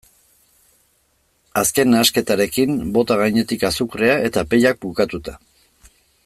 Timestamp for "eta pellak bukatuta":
4.31-5.37